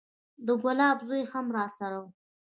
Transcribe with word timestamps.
د 0.45 0.47
ګلاب 0.61 0.97
زوى 1.07 1.21
هم 1.31 1.45
راسره 1.57 1.97
و. 2.01 2.05